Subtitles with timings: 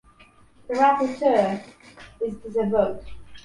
[0.67, 1.63] The rapporteur
[2.25, 3.05] is disavowed.